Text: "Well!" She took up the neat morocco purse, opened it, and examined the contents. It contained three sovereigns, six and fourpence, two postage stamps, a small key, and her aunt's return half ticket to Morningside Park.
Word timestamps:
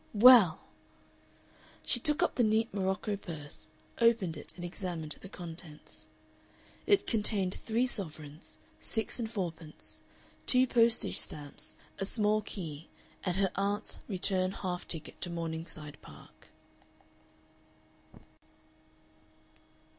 "Well!" 0.15 0.61
She 1.83 1.99
took 1.99 2.23
up 2.23 2.33
the 2.33 2.43
neat 2.43 2.73
morocco 2.73 3.15
purse, 3.17 3.69
opened 4.01 4.35
it, 4.35 4.51
and 4.55 4.65
examined 4.65 5.15
the 5.21 5.29
contents. 5.29 6.07
It 6.87 7.05
contained 7.05 7.53
three 7.53 7.85
sovereigns, 7.85 8.57
six 8.79 9.19
and 9.19 9.29
fourpence, 9.29 10.01
two 10.47 10.65
postage 10.65 11.19
stamps, 11.19 11.77
a 11.99 12.05
small 12.05 12.41
key, 12.41 12.89
and 13.23 13.37
her 13.37 13.51
aunt's 13.53 13.99
return 14.07 14.53
half 14.53 14.87
ticket 14.87 15.21
to 15.21 15.29
Morningside 15.29 16.01
Park. 16.01 16.49